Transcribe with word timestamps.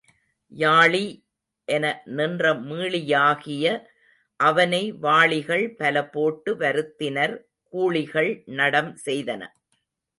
யாளி 0.51 1.03
என 1.67 1.83
நின்ற 2.17 2.53
மீளியாகிய 2.69 3.65
அவனை 4.39 4.83
வாளிகள் 4.99 5.65
பல 5.75 6.05
போட்டு 6.07 6.53
வருத்தினர் 6.55 7.35
கூளிகள் 7.73 8.31
நடம் 8.59 8.93
செய்தன. 9.05 9.41